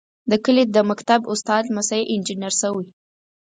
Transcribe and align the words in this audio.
د 0.29 0.33
کلي 0.43 0.63
د 0.69 0.77
مکتب 0.89 1.21
استاد 1.33 1.63
لمسی 1.69 2.01
انجنیر 2.13 2.53
شوی. 2.61 2.87